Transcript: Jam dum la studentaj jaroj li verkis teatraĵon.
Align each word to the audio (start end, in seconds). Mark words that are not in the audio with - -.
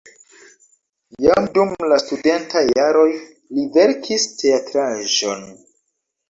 Jam 1.25 1.49
dum 1.57 1.73
la 1.91 1.99
studentaj 2.03 2.63
jaroj 2.79 3.05
li 3.59 3.67
verkis 3.77 4.27
teatraĵon. 4.41 5.47